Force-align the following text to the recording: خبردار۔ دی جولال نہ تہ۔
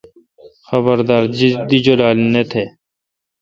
خبردار۔ 0.67 1.23
دی 1.69 1.77
جولال 1.85 2.17
نہ 2.33 2.43
تہ۔ 2.49 2.63